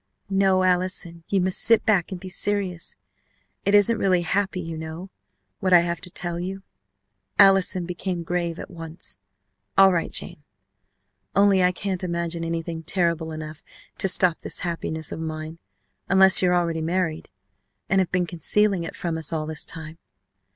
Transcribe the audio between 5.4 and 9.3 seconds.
what I have to tell you!" Allison became grave at once.